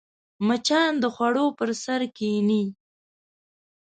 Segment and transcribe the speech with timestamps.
[0.47, 2.63] مچان د خوړو پر سر کښېني